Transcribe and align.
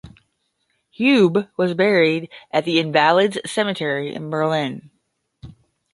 Hube 0.97 1.47
was 1.57 1.75
buried 1.75 2.27
at 2.49 2.65
the 2.65 2.79
Invalid's 2.79 3.37
Cemetery 3.45 4.15
in 4.15 4.31
Berlin. 4.31 4.89